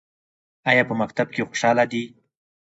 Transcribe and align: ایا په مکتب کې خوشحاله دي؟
ایا 0.69 0.83
په 0.89 0.93
مکتب 1.01 1.27
کې 1.33 1.41
خوشحاله 1.47 1.83
دي؟ 1.91 2.03